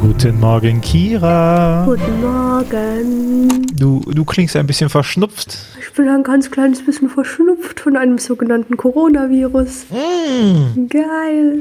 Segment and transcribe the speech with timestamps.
[0.00, 1.84] Guten Morgen, Kira.
[1.84, 3.66] Guten Morgen.
[3.76, 5.58] Du, du klingst ein bisschen verschnupft.
[5.78, 9.86] Ich bin ein ganz kleines bisschen verschnupft von einem sogenannten Coronavirus.
[9.90, 10.86] Mm.
[10.88, 11.58] Geil.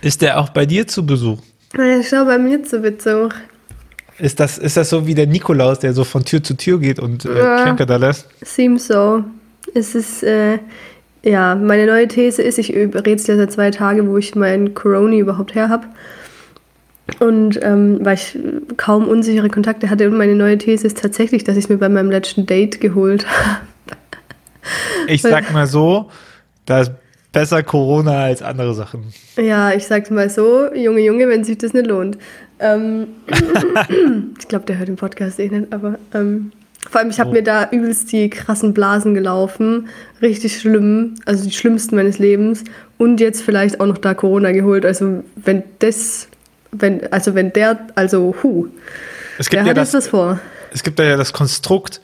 [0.00, 1.38] Ist der auch bei dir zu Besuch?
[1.74, 3.34] Ich schau bei mir zu Besuch.
[4.18, 6.98] Ist das, ist das so wie der Nikolaus, der so von Tür zu Tür geht
[6.98, 7.56] und äh, Ja.
[7.58, 8.26] Geschenke da lässt?
[8.42, 9.22] Seems so.
[9.74, 10.58] Es ist, äh,
[11.22, 15.14] ja, meine neue These ist, ich rätsel ja seit zwei Tagen, wo ich meinen Corona
[15.16, 15.86] überhaupt her habe.
[17.18, 18.38] Und ähm, weil ich
[18.76, 21.88] kaum unsichere Kontakte hatte und meine neue These ist tatsächlich, dass ich es mir bei
[21.88, 23.60] meinem letzten Date geholt habe.
[25.08, 26.10] Ich sag mal so,
[26.66, 26.92] da ist
[27.32, 29.12] besser Corona als andere Sachen.
[29.36, 32.18] Ja, ich sag's mal so, Junge, Junge, wenn sich das nicht lohnt.
[32.60, 33.08] Ähm,
[34.38, 36.52] ich glaube, der hört den Podcast eh nicht, aber ähm,
[36.88, 37.32] vor allem, ich habe Oh.
[37.32, 39.88] mir da übelst die krassen Blasen gelaufen.
[40.20, 42.62] Richtig schlimm, also die schlimmsten meines Lebens.
[42.98, 44.84] Und jetzt vielleicht auch noch da Corona geholt.
[44.86, 46.28] Also wenn das,
[46.72, 48.68] wenn, also wenn der, also hu,
[49.38, 50.40] Es der gibt, ja hat das, was vor.
[50.72, 52.00] es gibt ja das Konstrukt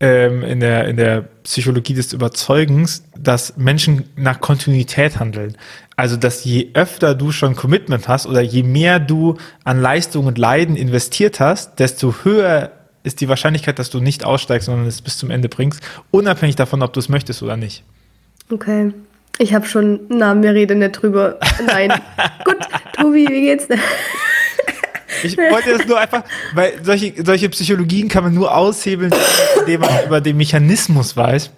[0.00, 5.56] ähm, in, der, in der Psychologie des Überzeugens, dass Menschen nach Kontinuität handeln.
[5.96, 10.38] Also, dass je öfter du schon Commitment hast oder je mehr du an Leistung und
[10.38, 12.72] Leiden investiert hast, desto höher
[13.04, 16.82] ist die Wahrscheinlichkeit, dass du nicht aussteigst, sondern es bis zum Ende bringst, unabhängig davon,
[16.82, 17.84] ob du es möchtest oder nicht.
[18.50, 18.92] Okay.
[19.38, 21.38] Ich habe schon, na, wir reden nicht drüber.
[21.66, 21.92] Nein.
[22.44, 22.58] Gut,
[23.02, 23.80] Tobi, wie geht's denn?
[25.24, 29.12] Ich wollte das nur einfach, weil solche, solche Psychologien kann man nur aushebeln,
[29.60, 31.50] indem man über den Mechanismus weiß,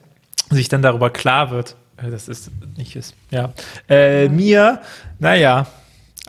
[0.51, 3.15] sich dann darüber klar wird, äh, dass es nicht ist.
[3.31, 3.55] Ja.
[3.89, 4.81] Äh, mir,
[5.19, 5.67] naja,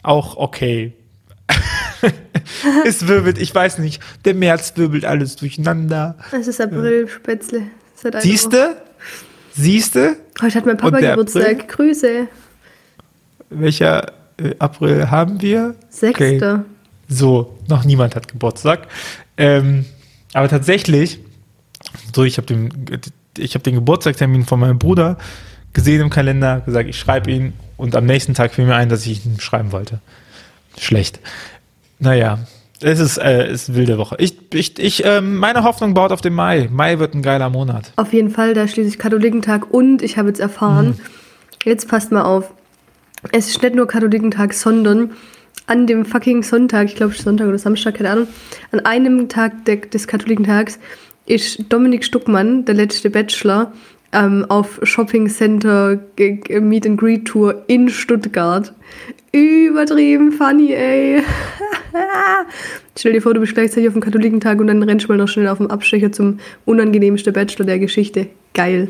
[0.04, 0.94] auch okay.
[2.86, 6.16] es wirbelt, ich weiß nicht, der März wirbelt alles durcheinander.
[6.32, 7.64] Es ist April, Spätzle.
[8.20, 8.78] Siehste?
[9.52, 10.18] Siehste?
[10.42, 11.68] Heute hat mein Papa Geburtstag.
[11.70, 12.28] Grüße.
[13.50, 14.12] Welcher
[14.60, 15.76] April haben wir?
[15.90, 16.66] Sechster.
[17.08, 18.88] So, noch niemand hat Geburtstag.
[19.38, 19.86] Ähm,
[20.34, 21.20] aber tatsächlich,
[22.14, 22.72] so ich habe den,
[23.38, 25.18] ich hab den Geburtstagstermin von meinem Bruder
[25.74, 29.06] gesehen im Kalender, gesagt, ich schreibe ihn und am nächsten Tag fiel mir ein, dass
[29.06, 30.00] ich ihn schreiben wollte.
[30.80, 31.20] Schlecht.
[32.00, 32.40] Naja,
[32.82, 34.16] es ist, äh, es ist eine wilde Woche.
[34.20, 36.70] Ich, ich, ich, ähm, meine Hoffnung baut auf den Mai.
[36.72, 37.92] Mai wird ein geiler Monat.
[37.96, 40.96] Auf jeden Fall, da schließlich Katholikentag und ich habe jetzt erfahren, Mhm.
[41.64, 42.52] jetzt passt mal auf,
[43.32, 45.12] es ist nicht nur Katholikentag, sondern
[45.68, 48.28] an dem fucking Sonntag, ich glaube Sonntag oder Samstag, keine Ahnung,
[48.72, 50.80] an einem Tag de des Katholikentags
[51.26, 53.74] ist Dominik Stuckmann, der letzte Bachelor,
[54.12, 58.74] ähm, auf Shopping Center Meet and Greet Tour in Stuttgart.
[59.32, 61.22] Übertrieben funny, ey.
[62.98, 65.28] Stell dir vor, du bist gleichzeitig auf dem Katholikentag und dann rennst du mal noch
[65.28, 68.28] schnell auf dem Abstecher zum unangenehmsten Bachelor der Geschichte.
[68.54, 68.90] Geil.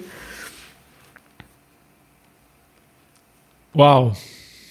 [3.76, 4.18] Wow.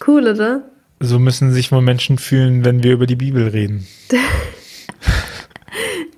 [0.07, 0.63] Cool, oder?
[1.01, 3.87] So müssen sich wohl Menschen fühlen, wenn wir über die Bibel reden.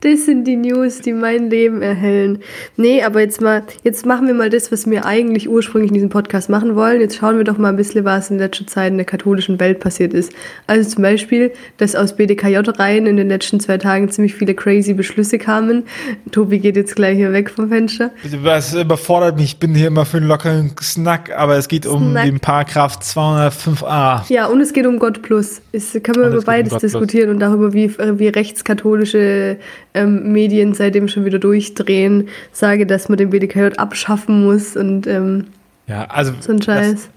[0.07, 2.39] Das sind die News, die mein Leben erhellen.
[2.77, 6.11] Nee, aber jetzt mal, jetzt machen wir mal das, was wir eigentlich ursprünglich in diesem
[6.11, 7.01] Podcast machen wollen.
[7.01, 9.81] Jetzt schauen wir doch mal ein bisschen, was in letzter Zeit in der katholischen Welt
[9.81, 10.33] passiert ist.
[10.69, 15.39] Also zum Beispiel, dass aus BDKJ-Reihen in den letzten zwei Tagen ziemlich viele crazy Beschlüsse
[15.39, 15.83] kamen.
[16.31, 18.13] Tobi geht jetzt gleich hier weg vom Fenster.
[18.45, 19.47] Das überfordert mich.
[19.47, 22.27] Ich bin hier immer für einen lockeren Snack, aber es geht um Snack.
[22.27, 24.33] den Paragraph 205a.
[24.33, 25.63] Ja, und es geht um Gott Plus.
[25.73, 26.83] Es können wir über um beides Plus.
[26.83, 29.59] diskutieren und darüber, wie, wie rechtskatholische
[29.97, 32.29] ähm, Medien seitdem schon wieder durchdrehen.
[32.53, 35.47] Sage, dass man den BDKJ abschaffen muss und ähm,
[35.87, 37.09] Ja, also so ein Scheiß.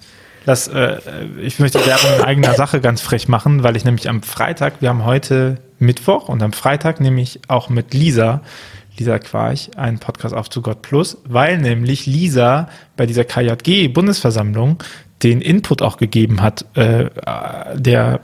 [0.46, 0.98] Das, äh,
[1.42, 4.90] ich möchte Werbung in eigener Sache ganz frech machen, weil ich nämlich am Freitag, wir
[4.90, 8.42] haben heute Mittwoch und am Freitag nehme ich auch mit Lisa,
[8.98, 14.82] Lisa Quarch, einen Podcast auf zu Gott Plus, weil nämlich Lisa bei dieser KJG-Bundesversammlung
[15.24, 17.10] den Input auch gegeben hat, äh,
[17.76, 18.20] der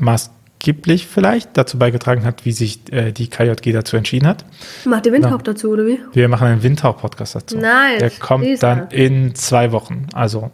[0.65, 4.45] maßgeblich vielleicht dazu beigetragen hat, wie sich äh, die KJG dazu entschieden hat.
[4.85, 5.99] Macht ihr Windhauch dazu, oder wie?
[6.13, 7.57] Wir machen einen Windhauch-Podcast dazu.
[7.57, 7.99] Nice.
[7.99, 8.75] Der kommt Lisa.
[8.75, 10.07] dann in zwei Wochen.
[10.13, 10.51] Also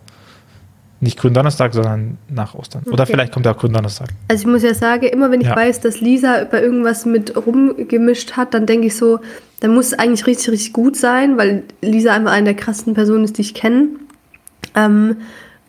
[0.99, 2.83] nicht Gründonnerstag, sondern nach Ostern.
[2.87, 3.13] Oder Okay.
[3.13, 4.09] vielleicht kommt auch Gründonnerstag.
[4.27, 5.55] Also ich muss ja sagen, immer wenn ich Ja.
[5.55, 9.19] weiß, dass Lisa bei irgendwas mit rumgemischt hat, dann denke ich so,
[9.61, 13.23] dann muss es eigentlich richtig, richtig gut sein, weil Lisa einfach eine der krassesten Personen
[13.23, 13.87] ist, die ich kenne.
[14.75, 15.17] Ähm,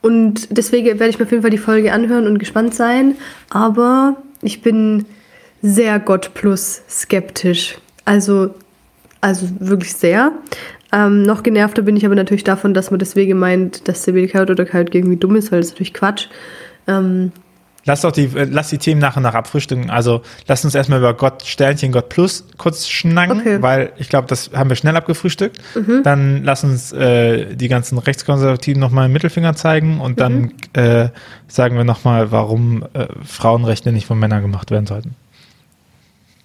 [0.02, 3.14] und deswegen werde ich mir auf jeden Fall die Folge anhören und gespannt sein.
[3.50, 5.06] Aber ich bin
[5.62, 7.78] sehr Gott plus skeptisch.
[8.04, 8.54] Also,
[9.20, 10.32] also wirklich sehr.
[10.92, 14.42] Ähm, noch genervter bin ich aber natürlich davon, dass man deswegen meint, dass der BDK
[14.42, 16.26] oder KJG irgendwie dumm ist, weil das ist natürlich Quatsch.
[16.86, 17.32] Ähm,
[17.84, 19.90] Lass doch die, äh, lass die Themen nach und nach abfrühstücken.
[19.90, 23.58] Also lass uns erstmal über Gott, Sternchen, Gott Plus kurz schnacken, Okay.
[23.58, 23.62] Mhm.
[23.62, 25.58] weil ich glaube, das haben wir schnell abgefrühstückt.
[26.04, 30.52] Dann lass uns äh, die ganzen Rechtskonservativen nochmal einen Mittelfinger zeigen und dann Mhm.
[30.74, 31.08] äh,
[31.48, 35.16] sagen wir nochmal, warum äh, Frauenrechte nicht von Männern gemacht werden sollten.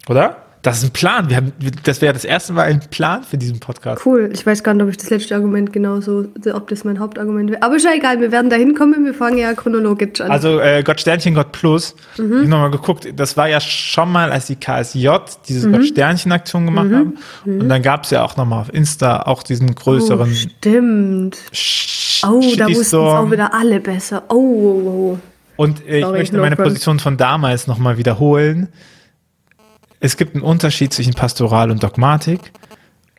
[0.09, 0.37] Oder?
[0.61, 1.29] Das ist ein Plan.
[1.29, 4.05] Wir haben, das wäre das erste Mal ein Plan für diesen Podcast.
[4.05, 4.29] Cool.
[4.33, 7.63] Ich weiß gar nicht, ob ich das letzte Argument genauso, ob das mein Hauptargument wäre.
[7.63, 9.05] Aber ist ja egal, wir werden da hinkommen.
[9.05, 10.31] Wir fangen ja chronologisch an.
[10.31, 11.95] Also äh, Gott Sternchen, Gott Plus.
[12.17, 12.25] Mhm.
[12.25, 13.07] Ich habe nochmal geguckt.
[13.15, 15.09] Das war ja schon mal, als die KSJ
[15.47, 15.73] diese mhm.
[15.73, 16.95] Gott Sternchen Aktion gemacht mhm.
[16.95, 17.17] haben.
[17.45, 17.69] Und mhm.
[17.69, 20.29] dann gab es ja auch nochmal auf Insta auch diesen größeren.
[20.29, 21.37] Oh, stimmt.
[21.51, 24.23] Sch oh, da wussten es auch wieder alle besser.
[24.29, 25.19] Oh, oh, oh.
[25.55, 28.69] Und äh, ich möchte meine Position von damals nochmal wiederholen
[29.99, 32.51] es gibt einen Unterschied zwischen Pastoral und Dogmatik.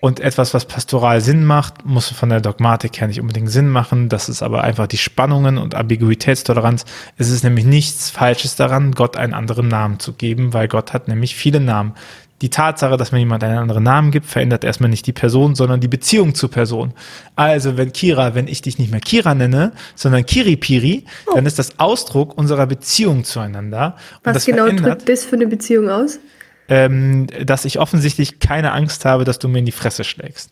[0.00, 4.08] Und etwas, was pastoral Sinn macht, muss von der Dogmatik her nicht unbedingt Sinn machen.
[4.08, 6.84] Das ist aber einfach die Spannungen und Ambiguitätstoleranz.
[7.16, 11.08] Es ist nämlich nichts Falsches daran, Gott einen anderen Namen zu geben, weil Gott hat
[11.08, 11.94] nämlich viele Namen.
[12.42, 15.80] Die Tatsache, dass man jemand einen anderen Namen gibt, verändert erstmal nicht die Person, sondern
[15.80, 16.94] die Beziehung zur Person.
[17.34, 21.34] Also wenn Kira, wenn ich dich nicht mehr Kira nenne, sondern Kiripiri, oh.
[21.34, 23.96] dann ist das Ausdruck unserer Beziehung zueinander.
[24.22, 26.20] Was genau drückt das für eine Beziehung aus?
[26.68, 30.50] Ähm, dass ich offensichtlich keine Angst habe, dass du mir in die Fresse schlägst.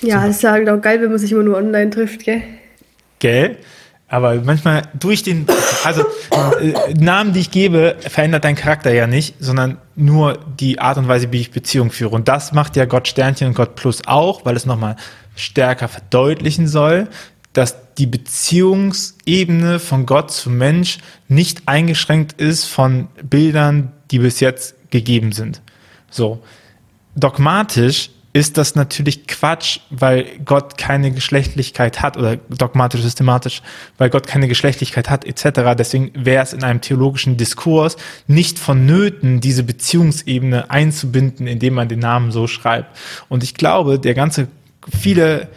[0.00, 2.42] Ja, das ist ja halt auch geil, wenn man sich immer nur online trifft, gell?
[3.18, 3.56] Gell?
[4.10, 5.46] Aber manchmal durch den,
[5.84, 6.02] also
[6.60, 11.08] äh, Namen, die ich gebe, verändert dein Charakter ja nicht, sondern nur die Art und
[11.08, 12.14] Weise, wie ich Beziehung führe.
[12.14, 14.96] Und das macht ja Gott Sternchen und Gott Plus auch, weil es nochmal
[15.36, 17.08] stärker verdeutlichen soll,
[17.52, 20.98] dass die Beziehungsebene von Gott zu Mensch
[21.28, 25.62] nicht eingeschränkt ist von Bildern, die bis jetzt gegeben sind.
[26.10, 26.42] So.
[27.16, 33.62] Dogmatisch ist das natürlich Quatsch, weil Gott keine Geschlechtlichkeit hat oder dogmatisch systematisch,
[33.96, 35.74] weil Gott keine Geschlechtlichkeit hat etc.
[35.76, 37.96] Deswegen wäre es in einem theologischen Diskurs
[38.26, 42.96] nicht vonnöten, diese Beziehungsebene einzubinden, indem man den Namen so schreibt.
[43.28, 44.48] Und ich glaube, der ganze
[44.88, 45.48] viele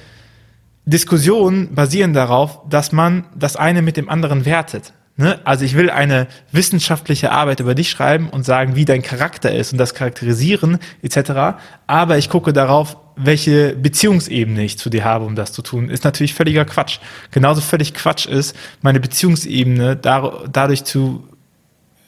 [0.86, 4.94] Diskussionen basieren darauf, dass man das eine mit dem anderen wertet.
[5.18, 5.40] Ne?
[5.44, 9.72] Also ich will eine wissenschaftliche Arbeit über dich schreiben und sagen, wie dein Charakter ist
[9.72, 11.60] und das charakterisieren etc.
[11.86, 16.06] Aber ich gucke darauf, welche Beziehungsebene ich zu dir habe, um das zu tun, ist
[16.06, 17.00] natürlich völliger Quatsch.
[17.32, 21.28] Genauso völlig Quatsch ist, meine Beziehungsebene dadurch zu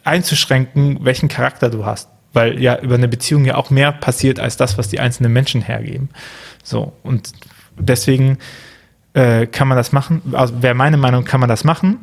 [0.05, 2.09] einzuschränken, welchen Charakter du hast.
[2.31, 5.61] Weil ja über eine Beziehung ja auch mehr passiert als das, was die einzelnen Menschen
[5.61, 6.09] hergeben.
[6.63, 7.31] So, und
[7.77, 8.39] deswegen
[9.13, 10.21] äh, kann man das machen.
[10.31, 11.99] Also wäre meine Meinung, kann man das machen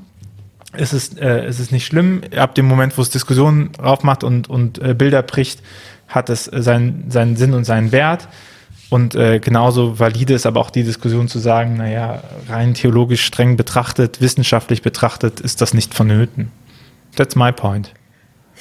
[0.73, 2.23] es ist, äh, es ist nicht schlimm.
[2.37, 5.63] Ab dem Moment, wo es Diskussionen aufmacht und, und äh, Bilder bricht,
[6.09, 8.29] hat es äh, seinen, seinen Sinn und seinen Wert.
[8.89, 13.57] Und äh, genauso valide ist aber auch die Diskussion zu sagen, naja, rein theologisch streng
[13.57, 16.51] betrachtet, wissenschaftlich betrachtet, ist das nicht vonnöten.
[17.15, 17.93] That's my point.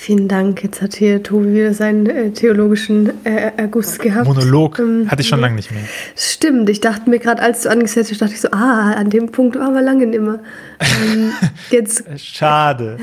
[0.01, 0.63] Vielen Dank.
[0.63, 4.25] Jetzt hat hier Tobi wieder seinen äh, theologischen äh, Erguss gehabt.
[4.25, 5.83] Monolog ähm, hatte ich schon lange nicht mehr.
[6.15, 6.69] Stimmt.
[6.69, 9.59] Ich dachte mir gerade, als du angesetzt hast, dachte ich so, ah, an dem Punkt
[9.59, 10.39] waren wir lange nicht mehr.
[10.79, 11.33] Ähm,
[11.69, 12.97] jetzt, Schade.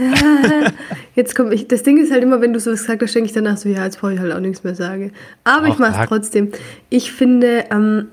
[1.14, 1.68] jetzt komme ich.
[1.68, 3.84] Das Ding ist halt immer, wenn du sowas gesagt hast, denke ich danach so, ja,
[3.84, 5.12] jetzt brauche ich halt auch nichts mehr sagen.
[5.44, 6.52] Aber Auch ich mache es trotzdem.
[6.88, 8.06] Ich finde, ähm,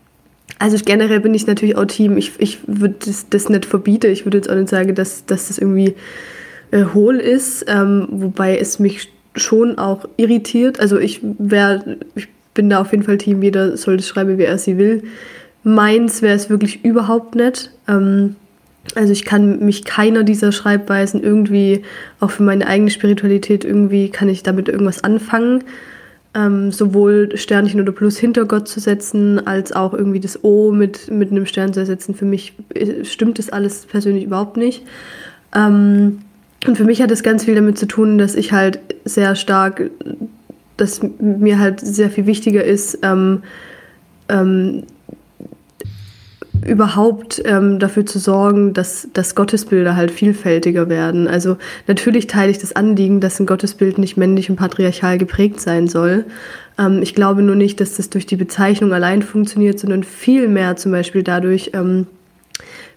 [0.58, 2.16] also generell bin ich natürlich auch Team.
[2.16, 4.10] Ich, ich würde das, das nicht verbieten.
[4.10, 5.94] Ich würde jetzt auch nicht sagen, dass, dass das irgendwie
[6.74, 10.80] äh, hohl ist, ähm, wobei es mich schon auch irritiert.
[10.80, 14.42] Also ich wäre, ich bin da auf jeden Fall Team, jeder soll das schreiben, wie
[14.42, 15.04] er sie will.
[15.62, 17.70] Meins wäre es wirklich überhaupt nicht.
[17.86, 18.34] Ähm,
[18.96, 21.82] also ich kann mich keiner dieser Schreibweisen irgendwie,
[22.18, 25.62] auch für meine eigene Spiritualität, irgendwie kann ich damit irgendwas anfangen.
[26.36, 31.08] Ähm, sowohl Sternchen oder Plus hinter Gott zu setzen, als auch irgendwie das O mit,
[31.08, 32.16] mit einem Stern zu ersetzen.
[32.16, 34.82] Für mich äh, stimmt das alles persönlich überhaupt nicht.
[35.54, 36.18] Ähm,
[36.66, 39.90] und für mich hat es ganz viel damit zu tun, dass ich halt sehr stark,
[40.76, 43.42] dass mir halt sehr viel wichtiger ist, ähm,
[44.28, 44.84] ähm,
[46.64, 51.28] überhaupt ähm, dafür zu sorgen, dass, dass Gottesbilder halt vielfältiger werden.
[51.28, 55.88] Also natürlich teile ich das Anliegen, dass ein Gottesbild nicht männlich und patriarchal geprägt sein
[55.88, 56.24] soll.
[56.78, 60.92] Ähm, ich glaube nur nicht, dass das durch die Bezeichnung allein funktioniert, sondern vielmehr zum
[60.92, 62.06] Beispiel dadurch, ähm,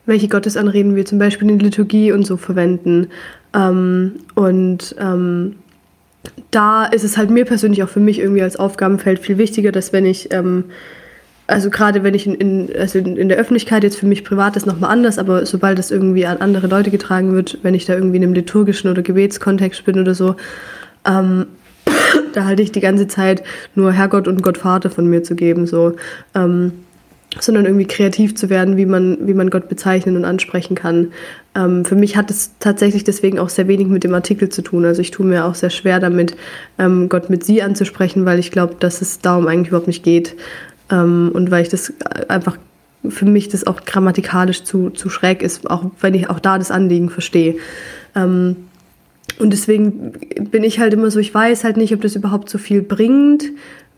[0.05, 3.07] welche Gottesanreden wir zum Beispiel in der Liturgie und so verwenden.
[3.53, 5.55] Ähm, und ähm,
[6.51, 9.93] da ist es halt mir persönlich auch für mich irgendwie als Aufgabenfeld viel wichtiger, dass
[9.93, 10.65] wenn ich, ähm,
[11.47, 14.65] also gerade wenn ich in, in, also in, der Öffentlichkeit jetzt für mich privat ist
[14.65, 18.17] nochmal anders, aber sobald das irgendwie an andere Leute getragen wird, wenn ich da irgendwie
[18.17, 20.35] in einem liturgischen oder Gebetskontext bin oder so,
[21.05, 21.45] ähm,
[22.33, 23.43] da halte ich die ganze Zeit
[23.75, 25.93] nur Herrgott und Gottvater von mir zu geben, so.
[26.35, 26.73] Ähm,
[27.41, 31.11] sondern irgendwie kreativ zu werden, wie man, wie man Gott bezeichnen und ansprechen kann.
[31.55, 34.85] Ähm, für mich hat es tatsächlich deswegen auch sehr wenig mit dem Artikel zu tun.
[34.85, 36.35] Also ich tue mir auch sehr schwer damit,
[36.77, 40.35] ähm, Gott mit sie anzusprechen, weil ich glaube, dass es darum eigentlich überhaupt nicht geht.
[40.91, 41.93] Ähm, und weil ich das
[42.27, 42.57] einfach
[43.07, 46.71] für mich das auch grammatikalisch zu, zu schräg ist, auch wenn ich auch da das
[46.71, 47.55] Anliegen verstehe.
[48.15, 48.55] Ähm,
[49.39, 50.13] und deswegen
[50.51, 53.43] bin ich halt immer so, ich weiß halt nicht, ob das überhaupt so viel bringt,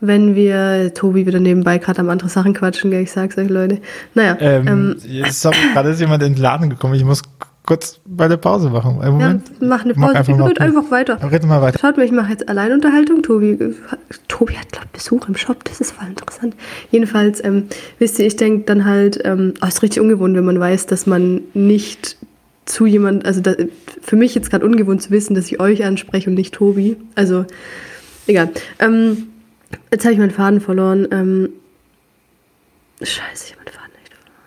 [0.00, 3.78] wenn wir, Tobi wieder nebenbei gerade am andere Sachen quatschen, gell, ich sag's euch, Leute.
[4.14, 4.36] Naja.
[4.40, 4.96] Ähm, Ähm,
[5.30, 6.94] sorry, gerade ist jemand in den Laden gekommen.
[6.94, 7.22] Ich muss
[7.66, 9.00] kurz bei der Pause machen.
[9.00, 9.52] Einen ja, Moment.
[9.60, 10.76] mach eine Mach Pause, einfach ich mal red Pause.
[10.76, 11.30] einfach weiter.
[11.30, 11.78] Red mal weiter.
[11.78, 13.22] Schaut mal, ich mache jetzt Alleinunterhaltung.
[13.22, 13.58] Tobi,
[14.28, 15.62] Tobi hat, glaube ich, Besuch im Shop.
[15.64, 16.56] Das ist voll interessant.
[16.90, 17.66] Jedenfalls, ähm,
[17.98, 21.06] wisst ihr, ich denke dann halt, ähm, oh, ist richtig ungewohnt, wenn man weiß, dass
[21.06, 22.16] man nicht
[22.64, 23.52] zu jemand, also da,
[24.00, 26.96] für mich jetzt gerade ungewohnt zu wissen, dass ich euch anspreche und nicht Tobi.
[27.14, 27.44] Also,
[28.26, 28.50] egal.
[28.78, 29.28] Ähm,
[29.90, 31.08] jetzt habe ich meinen Faden verloren.
[31.10, 31.50] Ähm,
[33.00, 34.40] scheiße, ich habe meinen Faden echt verloren.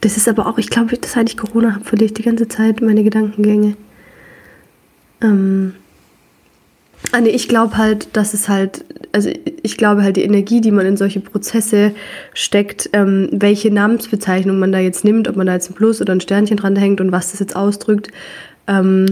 [0.00, 2.80] Das ist aber auch, ich glaube, seit ich Corona habe, verliere ich die ganze Zeit
[2.80, 3.76] meine Gedankengänge.
[5.22, 5.74] Ähm,
[7.12, 9.30] ah, ich glaube halt, dass es halt, also
[9.62, 11.94] ich glaube halt, die Energie, die man in solche Prozesse
[12.34, 16.12] steckt, ähm, welche Namensbezeichnung man da jetzt nimmt, ob man da jetzt ein Plus oder
[16.12, 18.08] ein Sternchen dran hängt und was das jetzt ausdrückt,
[18.66, 19.06] ähm,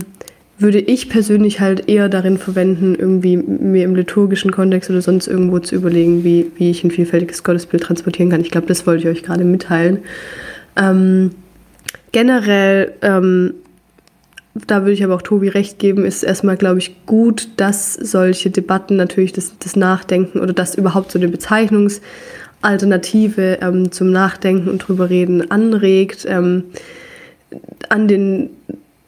[0.61, 5.59] würde ich persönlich halt eher darin verwenden, irgendwie mir im liturgischen Kontext oder sonst irgendwo
[5.59, 8.43] zu überlegen, wie, wie ich ein vielfältiges Gottesbild transportieren kann.
[8.43, 10.01] Ich glaube, das wollte ich euch gerade mitteilen.
[10.77, 11.31] Ähm,
[12.13, 13.55] generell, ähm,
[14.55, 18.51] da würde ich aber auch Tobi recht geben, ist erstmal, glaube ich, gut, dass solche
[18.51, 24.87] Debatten natürlich das, das Nachdenken oder dass überhaupt so eine Bezeichnungsalternative ähm, zum Nachdenken und
[24.87, 26.27] drüber reden anregt.
[26.29, 26.65] Ähm,
[27.89, 28.51] an den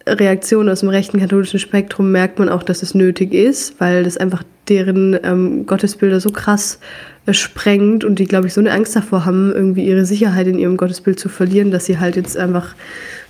[0.06, 4.16] Reaktionen aus dem rechten katholischen Spektrum merkt man auch, dass es nötig ist, weil das
[4.16, 6.78] einfach deren ähm, Gottesbilder so krass
[7.26, 10.58] äh, sprengt und die, glaube ich, so eine Angst davor haben, irgendwie ihre Sicherheit in
[10.58, 12.74] ihrem Gottesbild zu verlieren, dass sie halt jetzt einfach,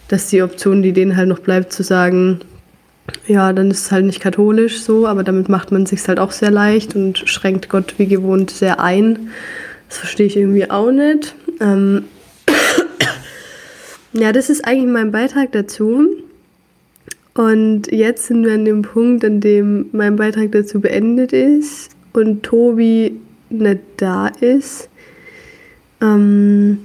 [0.09, 2.41] dass die Option, die denen halt noch bleibt, zu sagen,
[3.27, 6.33] ja, dann ist es halt nicht katholisch so, aber damit macht man sich halt auch
[6.33, 9.31] sehr leicht und schränkt Gott wie gewohnt sehr ein.
[9.89, 11.35] Das verstehe ich irgendwie auch nicht.
[11.61, 12.05] Ähm
[14.13, 16.07] ja, das ist eigentlich mein Beitrag dazu.
[17.35, 22.43] Und jetzt sind wir an dem Punkt, an dem mein Beitrag dazu beendet ist und
[22.43, 24.91] Tobi nicht da ist.
[26.01, 26.79] Ähm,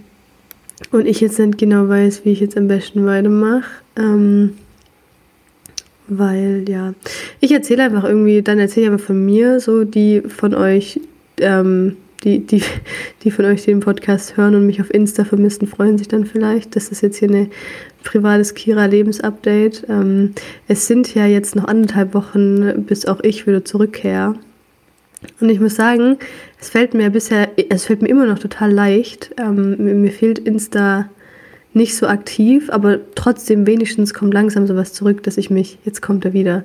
[0.91, 3.65] und ich jetzt nicht genau weiß, wie ich jetzt am besten weitermache.
[3.97, 4.53] Ähm,
[6.07, 6.93] weil, ja,
[7.41, 11.01] ich erzähle einfach irgendwie, dann erzähle ich einfach von mir, so die von euch,
[11.39, 12.63] ähm, die, die,
[13.23, 16.75] die von euch den Podcast hören und mich auf Insta vermissen, freuen sich dann vielleicht.
[16.75, 17.51] Das ist jetzt hier ein
[18.03, 19.85] privates Kira-Lebensupdate.
[19.89, 20.33] Ähm,
[20.67, 24.35] es sind ja jetzt noch anderthalb Wochen, bis auch ich wieder zurückkehre.
[25.39, 26.17] Und ich muss sagen,
[26.59, 29.33] es fällt mir bisher, es fällt mir immer noch total leicht.
[29.37, 31.09] Ähm, mir, mir fehlt Insta
[31.73, 36.25] nicht so aktiv, aber trotzdem wenigstens kommt langsam sowas zurück, dass ich mich, jetzt kommt
[36.25, 36.63] er wieder.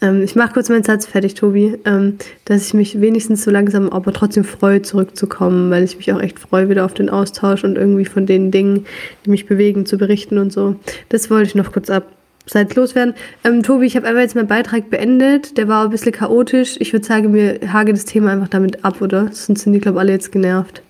[0.00, 3.90] Ähm, ich mache kurz meinen Satz fertig, Tobi, ähm, dass ich mich wenigstens so langsam,
[3.90, 7.76] aber trotzdem freue, zurückzukommen, weil ich mich auch echt freue, wieder auf den Austausch und
[7.76, 8.86] irgendwie von den Dingen,
[9.24, 10.76] die mich bewegen, zu berichten und so.
[11.08, 12.04] Das wollte ich noch kurz ab.
[12.50, 13.12] Seit loswerden.
[13.44, 15.58] Ähm, Tobi, ich habe einfach jetzt meinen Beitrag beendet.
[15.58, 16.76] Der war ein bisschen chaotisch.
[16.78, 19.28] Ich würde sagen, wir haken das Thema einfach damit ab, oder?
[19.32, 20.80] Sonst sind die, glaube ich, alle jetzt genervt.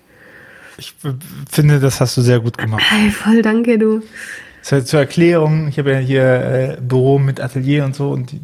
[0.77, 0.95] Ich
[1.51, 2.81] finde, das hast du sehr gut gemacht.
[2.87, 4.01] Hey, voll danke, du.
[4.61, 8.39] Zur, zur Erklärung, ich habe ja hier äh, Büro mit Atelier und so und die,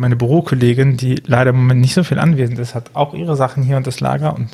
[0.00, 3.62] meine Bürokollegin, die leider im Moment nicht so viel anwesend ist, hat auch ihre Sachen
[3.62, 4.48] hier und das Lager und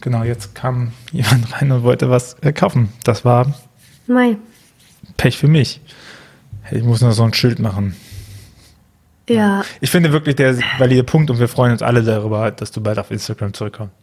[0.00, 2.90] genau, jetzt kam jemand rein und wollte was äh, kaufen.
[3.04, 3.52] Das war
[4.06, 4.36] Mai.
[5.16, 5.80] Pech für mich.
[6.70, 7.96] Ich muss nur so ein Schild machen.
[9.28, 12.80] Ja, Ich finde wirklich der valide Punkt und wir freuen uns alle darüber, dass du
[12.80, 13.94] bald auf Instagram zurückkommst.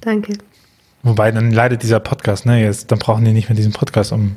[0.00, 0.34] danke.
[1.02, 2.62] Wobei, dann leidet dieser Podcast, ne?
[2.62, 4.36] Jetzt, dann brauchen die nicht mehr diesen Podcast, um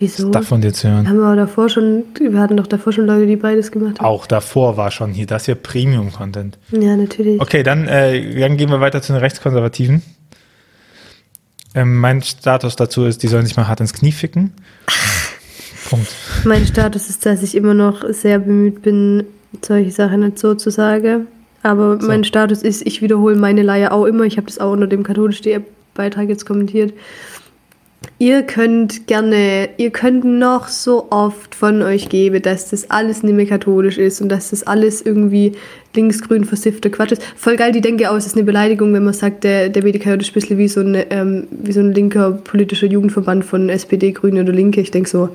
[0.00, 0.28] Wieso?
[0.28, 1.08] Stuff von dir zu hören.
[1.08, 4.06] Haben wir davor schon, wir hatten doch davor schon Leute, die beides gemacht haben.
[4.06, 6.58] Auch davor war schon hier, das hier Premium-Content.
[6.72, 7.38] Ja, natürlich.
[7.40, 10.02] Okay, dann, äh, dann gehen wir weiter zu den Rechtskonservativen.
[11.74, 14.52] Ähm, mein Status dazu ist, die sollen sich mal hart ins Knie ficken.
[15.88, 16.08] Punkt.
[16.44, 19.24] Mein Status ist, dass ich immer noch sehr bemüht bin,
[19.64, 21.26] solche Sachen nicht so zu sagen.
[21.62, 22.06] Aber So.
[22.06, 24.24] mein Status ist, ich wiederhole meine Leihe auch immer.
[24.24, 25.60] Ich habe das auch unter dem katholisch.de
[25.94, 26.94] Beitrag jetzt kommentiert.
[28.22, 33.34] Ihr könnt gerne, ihr könnt noch so oft von euch geben, dass das alles nicht
[33.34, 35.52] mehr katholisch ist und dass das alles irgendwie
[35.96, 37.22] linksgrün versiffter Quatsch ist.
[37.34, 40.20] Voll geil, die denke auch, es ist eine Beleidigung, wenn man sagt, der, der BDK
[40.20, 44.12] ist ein bisschen wie so, eine, ähm, wie so ein linker politischer Jugendverband von SPD,
[44.12, 44.82] Grüne oder Linke.
[44.82, 45.30] Ich denke so,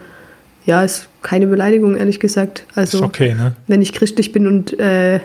[0.68, 2.68] ja, ist keine Beleidigung, ehrlich gesagt.
[2.76, 3.56] Also, Ist okay, ne?
[3.66, 5.22] wenn ich christlich bin und äh,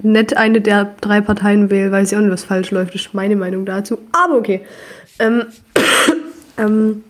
[0.00, 2.94] nicht eine der drei Parteien wähle, weiß ich auch nicht, was falsch läuft.
[2.94, 3.98] Das ist meine Meinung dazu.
[4.12, 4.62] Aber okay.
[5.18, 5.42] Ähm,
[6.58, 7.02] ähm,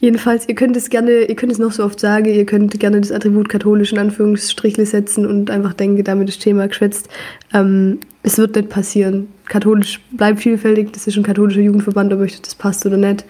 [0.00, 3.00] jedenfalls, ihr könnt es gerne, ihr könnt es noch so oft sagen, ihr könnt gerne
[3.00, 7.08] das Attribut katholisch in Anführungsstrichle setzen und einfach denken, damit das Thema geschwätzt.
[7.52, 9.28] Ähm, es wird nicht passieren.
[9.46, 13.24] Katholisch bleibt vielfältig, das ist ein katholischer Jugendverband, ob euch das passt oder nicht.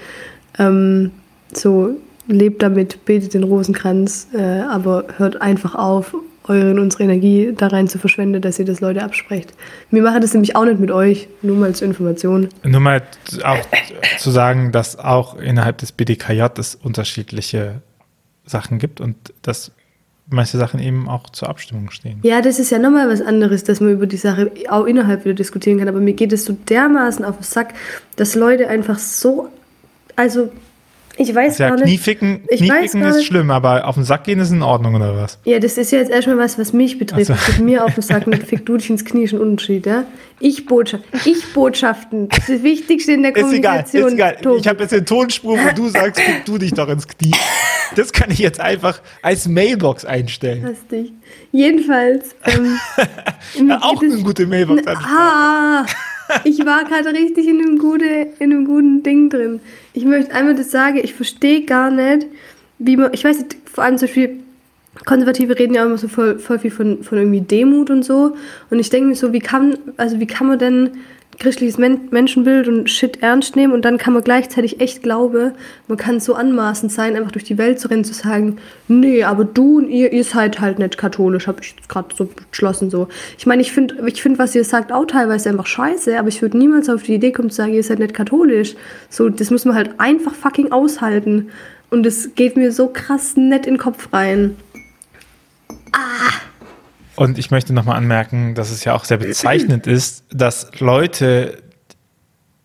[0.58, 1.10] Ähm,
[1.52, 1.96] so,
[2.28, 6.14] lebt damit, betet den Rosenkranz, äh, aber hört einfach auf,
[6.48, 9.52] eure und unsere Energie da rein zu verschwenden, dass ihr das Leute absprecht.
[9.90, 12.48] Wir machen das nämlich auch nicht mit euch, nur mal zur Information.
[12.64, 13.02] Nur mal
[13.44, 13.58] auch
[14.18, 17.82] zu sagen, dass auch innerhalb des BDKJ es unterschiedliche
[18.44, 19.72] Sachen gibt und dass
[20.30, 22.20] manche Sachen eben auch zur Abstimmung stehen.
[22.22, 25.34] Ja, das ist ja nochmal was anderes, dass man über die Sache auch innerhalb wieder
[25.34, 25.88] diskutieren kann.
[25.88, 27.74] Aber mir geht es so dermaßen auf den Sack,
[28.16, 29.48] dass Leute einfach so,
[30.16, 30.50] also
[31.18, 31.84] ich weiß ja, gar nicht.
[31.84, 35.16] Knieficken, ich Knieficken ist nicht- schlimm, aber auf den Sack gehen ist in Ordnung, oder
[35.16, 35.38] was?
[35.44, 37.30] Ja, das ist ja jetzt erstmal was, was mich betrifft.
[37.34, 37.52] Ach so.
[37.52, 40.04] Mit mir auf den Sack mit Fick du dich ins Knie ist ein Unterschied, ja?
[40.40, 44.12] Ich Botschaft, ich Botschaften, das ist das Wichtigste in der Ist egal, ist Kommunikation.
[44.14, 44.36] egal.
[44.40, 44.60] Tobi.
[44.60, 47.32] Ich habe jetzt den Tonspur, wo du sagst, fick du dich doch ins Knie.
[47.96, 50.76] Das kann ich jetzt einfach als Mailbox einstellen.
[50.92, 51.12] Dich.
[51.52, 52.36] Jedenfalls.
[52.44, 52.78] Ähm,
[53.68, 54.82] Ja, auch eine gute Mailbox.
[54.86, 55.84] Ah,
[56.44, 58.04] ich war gerade richtig in einem, gute,
[58.38, 59.60] in einem guten Ding drin.
[59.92, 62.26] Ich möchte einmal das sagen, ich verstehe gar nicht,
[62.78, 64.40] wie man, ich weiß nicht, vor allem zum Beispiel,
[65.04, 68.36] Konservative reden ja immer so voll, voll viel von, von irgendwie Demut und so.
[68.70, 70.90] Und ich denke mir so, wie kann, also wie kann man denn
[71.38, 75.52] christliches Men Menschenbild und Shit ernst nehmen und dann kann man gleichzeitig echt glauben,
[75.86, 79.44] man kann so anmaßend sein, einfach durch die Welt zu rennen, zu sagen, nee, aber
[79.44, 83.08] du und ihr, ihr seid halt nicht katholisch, habe ich jetzt gerade so beschlossen so.
[83.38, 86.42] Ich meine, ich finde, ich find, was ihr sagt, auch teilweise einfach scheiße, aber ich
[86.42, 88.74] würde niemals auf die Idee kommen zu sagen, ihr seid nicht katholisch.
[89.08, 91.50] So, das muss man halt einfach fucking aushalten.
[91.90, 94.56] Und es geht mir so krass nett in den Kopf rein.
[97.18, 101.58] Und ich möchte nochmal anmerken, dass es ja auch sehr bezeichnend ist, dass Leute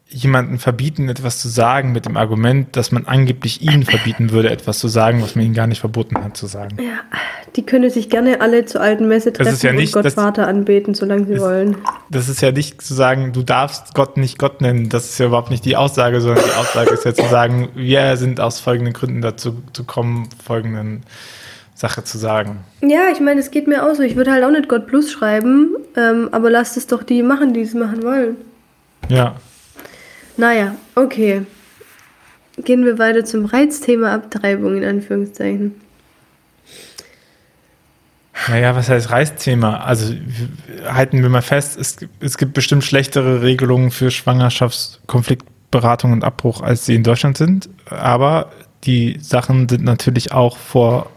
[0.08, 4.78] jemanden verbieten, etwas zu sagen mit dem Argument, dass man angeblich ihnen verbieten würde, etwas
[4.78, 6.78] zu sagen, was man ihnen gar nicht verboten hat zu sagen.
[6.80, 7.00] Ja,
[7.56, 10.48] die können sich gerne alle zur alten Messe treffen ist ja nicht- und Gott Vater
[10.48, 11.76] anbeten, solange sie wollen.
[12.12, 14.88] Das ist ja nicht zu sagen, du darfst Gott nicht Gott nennen.
[14.88, 18.18] Das ist ja überhaupt nicht die Aussage, sondern die Aussage ist ja zu sagen, wir
[18.18, 21.02] sind aus folgenden Gründen dazu zu kommen, folgenden
[21.84, 22.60] Sache zu sagen.
[22.80, 24.04] Ja, ich meine, es geht mir auch so.
[24.04, 27.54] Ich würde halt auch nicht Gott Plus schreiben, ähm, aber lasst es doch die machen,
[27.54, 28.38] die es machen wollen.
[29.10, 29.36] Ja.
[30.38, 31.42] Naja, okay.
[32.58, 35.76] Gehen wir weiter zum Reizthema Abtreibung in Anführungszeichen.
[38.48, 39.82] Naja, was heißt Reizthema?
[39.82, 40.14] Also
[40.86, 46.86] halten wir mal fest, es, es gibt bestimmt schlechtere Regelungen für Schwangerschaftskonfliktberatung und Abbruch, als
[46.86, 47.68] sie in Deutschland sind.
[47.90, 48.54] Aber
[48.86, 51.10] die Sachen sind natürlich auch vor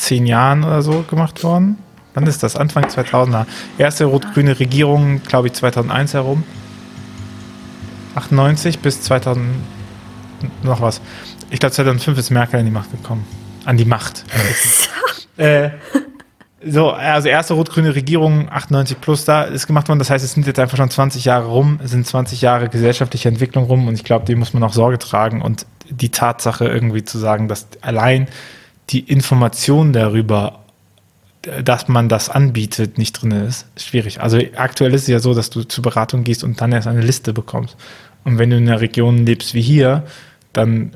[0.00, 1.78] zehn Jahren oder so gemacht worden.
[2.14, 2.56] Wann ist das?
[2.56, 3.46] Anfang 2000er.
[3.78, 6.42] Erste rot-grüne Regierung, glaube ich, 2001 herum.
[8.16, 9.46] 98 bis 2000
[10.62, 11.00] noch was.
[11.50, 13.24] Ich glaube, 2005 ist Merkel an die Macht gekommen.
[13.64, 14.24] An die Macht.
[15.36, 15.70] äh,
[16.64, 19.98] so, also erste rot-grüne Regierung, 98 plus da ist gemacht worden.
[19.98, 23.28] Das heißt, es sind jetzt einfach schon 20 Jahre rum, es sind 20 Jahre gesellschaftliche
[23.28, 27.04] Entwicklung rum und ich glaube, dem muss man auch Sorge tragen und die Tatsache irgendwie
[27.04, 28.28] zu sagen, dass allein
[28.90, 30.60] die Information darüber,
[31.64, 34.20] dass man das anbietet, nicht drin ist, ist schwierig.
[34.20, 37.00] Also aktuell ist es ja so, dass du zur Beratung gehst und dann erst eine
[37.00, 37.76] Liste bekommst.
[38.24, 40.04] Und wenn du in einer Region lebst wie hier,
[40.52, 40.92] dann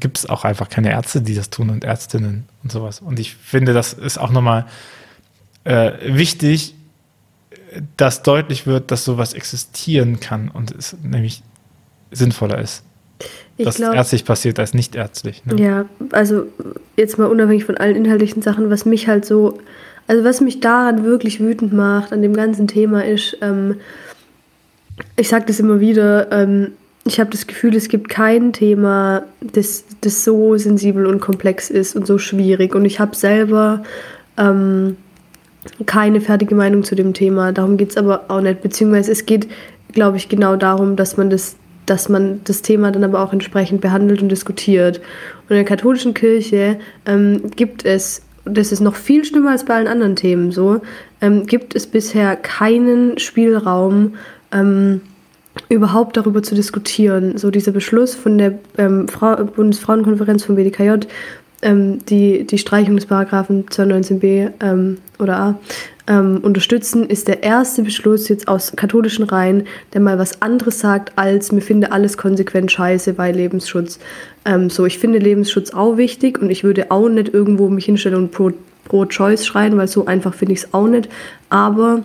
[0.00, 3.00] gibt es auch einfach keine Ärzte, die das tun und Ärztinnen und sowas.
[3.00, 4.66] Und ich finde, das ist auch nochmal
[5.64, 6.74] äh, wichtig,
[7.96, 11.42] dass deutlich wird, dass sowas existieren kann und es nämlich
[12.10, 12.84] sinnvoller ist.
[13.56, 15.44] Ich dass glaube, ärztlich passiert als nicht ärztlich.
[15.46, 15.62] Ne?
[15.62, 16.46] ja, also
[16.96, 19.58] jetzt mal unabhängig von allen inhaltlichen Sachen, was mich halt so,
[20.06, 23.76] also was mich daran wirklich wütend macht, an dem ganzen Thema ist, ähm,
[25.16, 26.72] ich sage das immer wieder, ähm,
[27.06, 31.94] ich habe das Gefühl, es gibt kein Thema, das, das so sensibel und komplex ist
[31.94, 32.74] und so schwierig.
[32.74, 33.84] Und ich habe selber
[34.36, 34.96] ähm,
[35.86, 37.52] keine fertige Meinung zu dem Thema.
[37.52, 38.60] Darum geht es aber auch nicht.
[38.60, 39.46] Beziehungsweise es geht,
[39.92, 41.54] glaube ich, genau darum, dass man das,
[41.86, 44.98] dass man das Thema dann aber auch entsprechend behandelt und diskutiert.
[45.44, 49.74] Und in der katholischen Kirche ähm, gibt es, das ist noch viel schlimmer als bei
[49.74, 50.80] allen anderen Themen so,
[51.20, 54.14] ähm, gibt es bisher keinen Spielraum,
[54.52, 55.00] ähm,
[55.68, 57.38] überhaupt darüber zu diskutieren.
[57.38, 61.06] So dieser Beschluss von der ähm, Frau, Bundesfrauenkonferenz vom BDKJ,
[61.62, 65.58] ähm, die die Streichung des Paragraphen 219b ähm, oder a
[66.06, 71.12] ähm, unterstützen, ist der erste Beschluss jetzt aus katholischen Reihen, der mal was anderes sagt,
[71.16, 73.98] als mir finde alles konsequent scheiße, weil Lebensschutz.
[74.44, 78.16] Ähm, so, ich finde Lebensschutz auch wichtig und ich würde auch nicht irgendwo mich hinstellen
[78.16, 78.52] und pro,
[78.84, 81.08] pro Choice schreien, weil so einfach finde ich es auch nicht.
[81.50, 82.04] Aber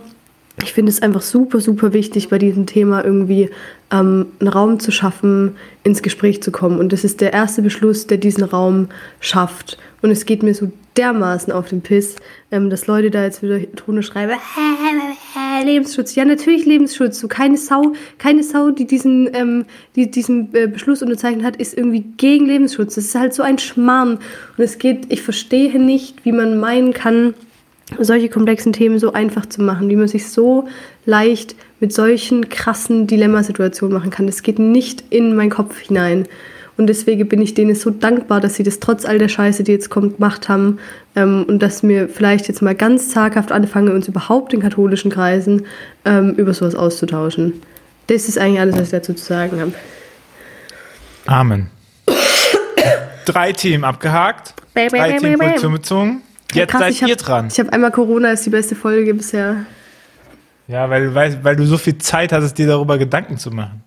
[0.63, 3.49] ich finde es einfach super, super wichtig, bei diesem Thema irgendwie
[3.91, 6.79] ähm, einen Raum zu schaffen, ins Gespräch zu kommen.
[6.79, 9.77] Und das ist der erste Beschluss, der diesen Raum schafft.
[10.01, 12.15] Und es geht mir so dermaßen auf den Piss,
[12.51, 14.33] ähm, dass Leute da jetzt wieder drunter schreiben,
[15.63, 16.15] Lebensschutz.
[16.15, 17.19] Ja, natürlich Lebensschutz.
[17.19, 21.77] So keine Sau, keine Sau, die diesen, ähm, die diesen äh, Beschluss unterzeichnet hat, ist
[21.77, 22.95] irgendwie gegen Lebensschutz.
[22.95, 24.19] Das ist halt so ein Schmarrn.
[24.57, 27.33] Und es geht, ich verstehe nicht, wie man meinen kann,
[27.99, 30.67] solche komplexen Themen so einfach zu machen, wie man sich so
[31.05, 34.27] leicht mit solchen krassen Dilemmasituationen machen kann.
[34.27, 36.27] Das geht nicht in meinen Kopf hinein.
[36.81, 39.71] Und deswegen bin ich denen so dankbar, dass sie das trotz all der Scheiße, die
[39.71, 40.79] jetzt kommt, gemacht haben.
[41.15, 45.67] Ähm, und dass wir vielleicht jetzt mal ganz zaghaft anfangen, uns überhaupt in katholischen Kreisen
[46.05, 47.61] ähm, über sowas auszutauschen.
[48.07, 49.73] Das ist eigentlich alles, was ich dazu zu sagen habe.
[51.27, 51.67] Amen.
[53.25, 54.55] Drei Themen abgehakt.
[54.73, 56.21] Drei Themen Position bezogen.
[56.51, 57.47] Jetzt Krass, seid ich hab, ihr dran.
[57.51, 59.67] Ich habe einmal Corona ist die beste Folge bisher.
[60.67, 63.83] Ja, weil, weil, weil du so viel Zeit hattest, dir darüber Gedanken zu machen.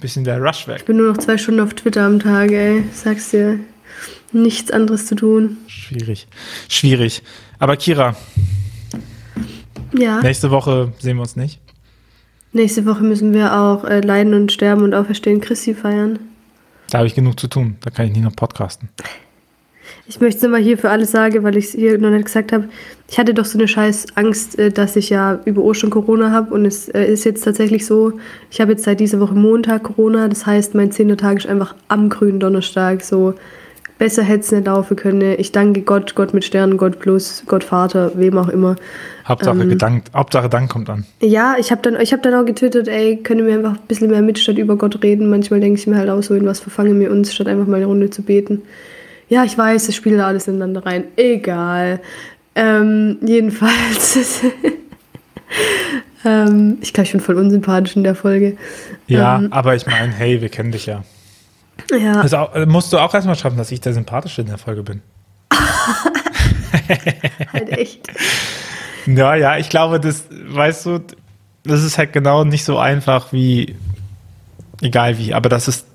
[0.00, 0.76] Bisschen der Rush weg.
[0.78, 2.84] Ich bin nur noch zwei Stunden auf Twitter am Tag, ey.
[2.92, 3.60] Sag's dir.
[4.32, 5.58] Nichts anderes zu tun.
[5.66, 6.26] Schwierig.
[6.68, 7.22] Schwierig.
[7.58, 8.16] Aber Kira,
[9.92, 10.20] Ja.
[10.22, 11.60] nächste Woche sehen wir uns nicht.
[12.52, 16.18] Nächste Woche müssen wir auch äh, Leiden und Sterben und Auferstehen Christi feiern.
[16.90, 17.76] Da habe ich genug zu tun.
[17.82, 18.88] Da kann ich nicht noch podcasten.
[20.06, 22.52] Ich möchte es nochmal hier für alle sagen, weil ich es hier noch nicht gesagt
[22.52, 22.68] habe.
[23.08, 26.54] Ich hatte doch so eine scheiß Angst, äh, dass ich ja über Ostern Corona habe.
[26.54, 28.12] Und es äh, ist jetzt tatsächlich so,
[28.50, 30.28] ich habe jetzt seit dieser Woche Montag Corona.
[30.28, 31.16] Das heißt, mein 10.
[31.16, 33.02] Tag ist einfach am grünen Donnerstag.
[33.02, 33.34] So
[34.00, 35.34] besser hätte es nicht laufen können.
[35.38, 38.76] Ich danke Gott, Gott mit Sternen, Gott plus, Gott Vater, wem auch immer.
[39.28, 39.68] Hauptsache, Ähm.
[39.68, 41.04] Gedank, Hauptsache Dank kommt an.
[41.20, 44.10] Ja, ich habe dann, ich hab dann auch getwittert, ey, können wir einfach ein bisschen
[44.10, 45.28] mehr mit statt über Gott reden.
[45.28, 47.76] Manchmal denke ich mir halt auch so, in was verfangen wir uns, statt einfach mal
[47.76, 48.62] eine Runde zu beten.
[49.30, 51.04] Ja, ich weiß, das spielt alles ineinander rein.
[51.16, 52.00] Egal.
[52.56, 54.42] Ähm, jedenfalls.
[56.24, 58.56] ähm, ich glaube, ich bin voll unsympathisch in der Folge.
[59.06, 59.52] Ja, Ähm.
[59.52, 61.04] aber ich meine, hey, wir kennen dich ja.
[61.96, 64.82] Ja, Also äh, musst du auch erstmal schreiben, dass ich der Sympathische in der Folge
[64.82, 65.00] bin.
[67.52, 68.00] halt echt.
[69.06, 71.00] Ja, ja, ich glaube, das, weißt du,
[71.62, 73.76] das ist halt genau nicht so einfach wie,
[74.82, 75.86] egal wie, aber das ist,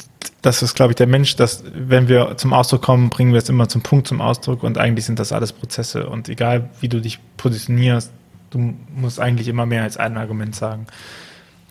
[0.46, 3.50] das ist, glaube ich, der Mensch, dass, wenn wir zum Ausdruck kommen, bringen wir es
[3.50, 7.02] immer zum Punkt zum Ausdruck und eigentlich sind das alles Prozesse und egal wie du
[7.02, 8.12] dich positionierst,
[8.52, 10.86] du musst eigentlich immer mehr als ein Argument sagen.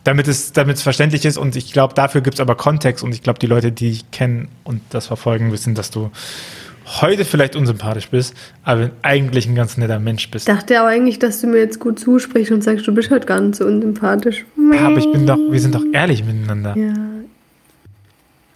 [0.03, 3.13] Damit es, damit es verständlich ist und ich glaube, dafür gibt es aber Kontext und
[3.13, 6.11] ich glaube, die Leute, die dich kennen und das verfolgen, wissen, dass du
[7.01, 10.47] heute vielleicht unsympathisch bist, aber eigentlich ein ganz netter Mensch bist.
[10.47, 13.25] Ich dachte auch eigentlich, dass du mir jetzt gut zusprichst und sagst, du bist halt
[13.25, 14.45] gar nicht so unsympathisch.
[14.73, 16.77] Ja, aber ich bin doch, wir sind doch ehrlich miteinander.
[16.77, 16.93] Ja.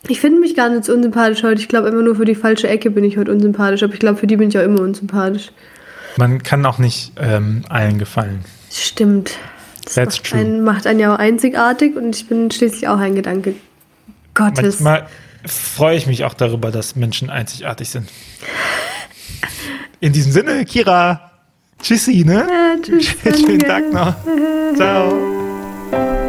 [0.07, 1.61] Ich finde mich gar nicht so unsympathisch heute.
[1.61, 3.83] Ich glaube, immer nur für die falsche Ecke bin ich heute unsympathisch.
[3.83, 5.51] Aber ich glaube, für die bin ich auch immer unsympathisch.
[6.17, 8.43] Man kann auch nicht ähm, allen gefallen.
[8.71, 9.37] Stimmt.
[9.85, 10.39] Das That's macht true.
[10.39, 13.55] einen, macht einen ja auch einzigartig und ich bin schließlich auch ein Gedanke
[14.33, 14.79] Gottes.
[14.79, 15.07] Manchmal
[15.45, 18.09] freue ich mich auch darüber, dass Menschen einzigartig sind.
[19.99, 21.31] In diesem Sinne, Kira,
[21.81, 22.47] tschüssi, ne?
[22.47, 23.91] Ja, tschüss, Schönen danke.
[23.91, 24.75] Tag noch.
[24.75, 26.28] Ciao.